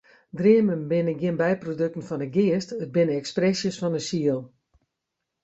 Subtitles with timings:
[0.37, 4.39] Dreamen binne gjin byprodukten fan de geast, it binne ekspresjes fan de siel.